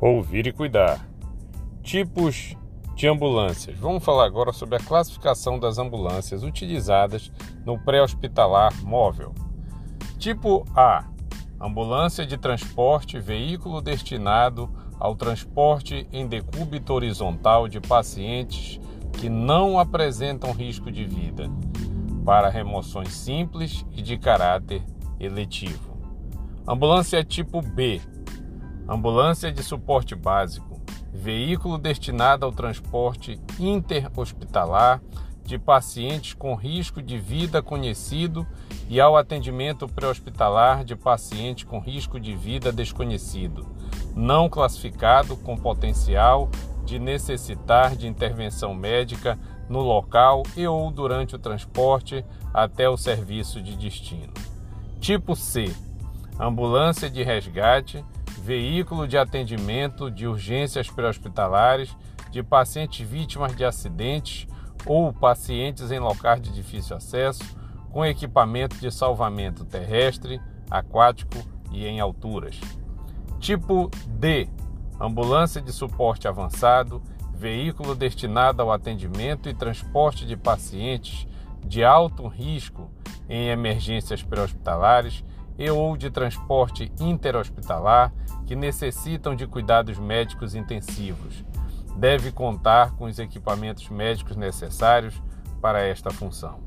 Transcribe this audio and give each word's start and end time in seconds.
Ouvir 0.00 0.46
e 0.46 0.52
cuidar. 0.52 1.06
Tipos 1.82 2.56
de 2.96 3.06
ambulâncias. 3.06 3.78
Vamos 3.78 4.02
falar 4.02 4.24
agora 4.24 4.50
sobre 4.50 4.76
a 4.76 4.80
classificação 4.80 5.58
das 5.58 5.76
ambulâncias 5.76 6.42
utilizadas 6.42 7.30
no 7.66 7.78
pré-hospitalar 7.78 8.72
móvel. 8.82 9.34
Tipo 10.18 10.64
A: 10.74 11.04
ambulância 11.60 12.24
de 12.24 12.38
transporte, 12.38 13.18
veículo 13.18 13.82
destinado 13.82 14.70
ao 14.98 15.14
transporte 15.14 16.08
em 16.10 16.26
decúbito 16.26 16.94
horizontal 16.94 17.68
de 17.68 17.78
pacientes 17.78 18.80
que 19.12 19.28
não 19.28 19.78
apresentam 19.78 20.52
risco 20.52 20.90
de 20.90 21.04
vida, 21.04 21.50
para 22.24 22.48
remoções 22.48 23.12
simples 23.12 23.84
e 23.92 24.00
de 24.00 24.16
caráter 24.16 24.82
eletivo. 25.18 25.90
Ambulância 26.66 27.22
tipo 27.22 27.60
B: 27.60 28.00
ambulância 28.90 29.52
de 29.52 29.62
suporte 29.62 30.16
básico, 30.16 30.80
veículo 31.14 31.78
destinado 31.78 32.44
ao 32.44 32.50
transporte 32.50 33.40
interhospitalar 33.56 35.00
de 35.44 35.58
pacientes 35.58 36.34
com 36.34 36.56
risco 36.56 37.00
de 37.00 37.16
vida 37.16 37.62
conhecido 37.62 38.44
e 38.88 39.00
ao 39.00 39.16
atendimento 39.16 39.88
pré-hospitalar 39.88 40.84
de 40.84 40.96
paciente 40.96 41.64
com 41.64 41.78
risco 41.78 42.18
de 42.18 42.34
vida 42.34 42.72
desconhecido, 42.72 43.64
não 44.14 44.48
classificado 44.48 45.36
com 45.36 45.56
potencial 45.56 46.50
de 46.84 46.98
necessitar 46.98 47.94
de 47.94 48.08
intervenção 48.08 48.74
médica 48.74 49.38
no 49.68 49.80
local 49.80 50.42
e 50.56 50.66
ou 50.66 50.90
durante 50.90 51.36
o 51.36 51.38
transporte 51.38 52.24
até 52.52 52.88
o 52.88 52.96
serviço 52.96 53.62
de 53.62 53.76
destino. 53.76 54.32
Tipo 55.00 55.36
C: 55.36 55.72
ambulância 56.40 57.08
de 57.08 57.22
resgate 57.22 58.04
veículo 58.40 59.06
de 59.06 59.18
atendimento 59.18 60.10
de 60.10 60.26
urgências 60.26 60.90
pré-hospitalares 60.90 61.94
de 62.30 62.42
pacientes 62.42 63.06
vítimas 63.06 63.54
de 63.54 63.64
acidentes 63.64 64.48
ou 64.86 65.12
pacientes 65.12 65.90
em 65.90 65.98
locais 65.98 66.40
de 66.40 66.50
difícil 66.50 66.96
acesso, 66.96 67.44
com 67.90 68.04
equipamento 68.04 68.76
de 68.76 68.90
salvamento 68.90 69.64
terrestre, 69.64 70.40
aquático 70.70 71.36
e 71.70 71.86
em 71.86 72.00
alturas. 72.00 72.58
Tipo 73.38 73.90
D: 74.06 74.48
ambulância 74.98 75.60
de 75.60 75.72
suporte 75.72 76.26
avançado, 76.26 77.02
veículo 77.34 77.94
destinado 77.94 78.62
ao 78.62 78.72
atendimento 78.72 79.48
e 79.48 79.54
transporte 79.54 80.24
de 80.24 80.36
pacientes 80.36 81.26
de 81.64 81.84
alto 81.84 82.26
risco 82.26 82.90
em 83.28 83.48
emergências 83.48 84.22
pré-hospitalares 84.22 85.24
e 85.60 85.70
ou 85.70 85.94
de 85.94 86.10
transporte 86.10 86.90
interhospitalar 86.98 88.10
que 88.46 88.56
necessitam 88.56 89.36
de 89.36 89.46
cuidados 89.46 89.98
médicos 89.98 90.54
intensivos. 90.54 91.44
Deve 91.96 92.32
contar 92.32 92.92
com 92.92 93.04
os 93.04 93.18
equipamentos 93.18 93.86
médicos 93.90 94.38
necessários 94.38 95.22
para 95.60 95.82
esta 95.82 96.10
função. 96.10 96.60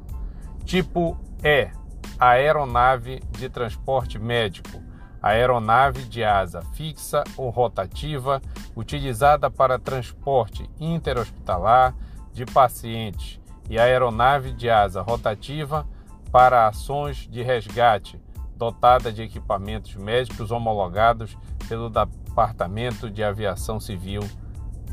Tipo 0.63 1.17
E: 1.43 1.71
aeronave 2.19 3.19
de 3.31 3.49
transporte 3.49 4.19
médico. 4.19 4.79
Aeronave 5.19 6.03
de 6.03 6.23
asa 6.23 6.61
fixa 6.73 7.23
ou 7.35 7.49
rotativa 7.49 8.41
utilizada 8.75 9.49
para 9.49 9.79
transporte 9.79 10.69
interhospitalar 10.79 11.95
de 12.31 12.45
pacientes 12.45 13.41
e 13.69 13.79
aeronave 13.79 14.51
de 14.51 14.69
asa 14.69 15.01
rotativa 15.01 15.87
para 16.31 16.67
ações 16.67 17.27
de 17.29 17.41
resgate 17.41 18.21
dotada 18.57 19.11
de 19.11 19.21
equipamentos 19.21 19.95
médicos 19.95 20.51
homologados 20.51 21.37
pelo 21.67 21.89
Departamento 21.89 23.09
de 23.09 23.23
Aviação 23.23 23.79
Civil 23.79 24.21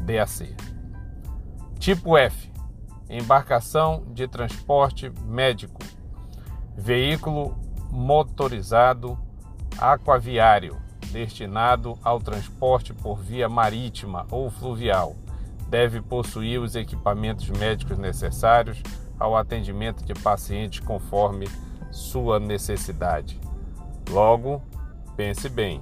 DAC. 0.04 0.56
Tipo 1.78 2.16
F: 2.16 2.50
embarcação 3.08 4.04
de 4.12 4.26
transporte 4.28 5.10
médico, 5.24 5.80
veículo 6.76 7.58
motorizado 7.90 9.18
aquaviário 9.78 10.76
destinado 11.10 11.98
ao 12.02 12.20
transporte 12.20 12.92
por 12.94 13.18
via 13.18 13.48
marítima 13.48 14.26
ou 14.30 14.50
fluvial. 14.50 15.16
Deve 15.68 16.00
possuir 16.00 16.60
os 16.60 16.74
equipamentos 16.74 17.48
médicos 17.50 17.98
necessários 17.98 18.82
ao 19.18 19.36
atendimento 19.36 20.04
de 20.04 20.14
pacientes 20.14 20.80
conforme 20.80 21.48
sua 21.90 22.40
necessidade. 22.40 23.40
Logo, 24.08 24.62
pense 25.16 25.48
bem. 25.48 25.80